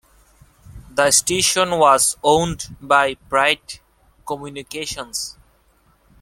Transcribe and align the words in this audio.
The 0.89 1.11
station 1.11 1.77
was 1.77 2.17
owned 2.23 2.75
by 2.81 3.13
Pride 3.29 3.79
Communications. 4.25 5.37